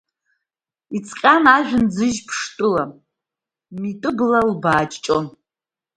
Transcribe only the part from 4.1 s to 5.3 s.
бла лбааҷҷон.